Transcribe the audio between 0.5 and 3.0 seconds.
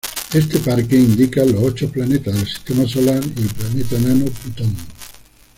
parque indica los ocho planetas del sistema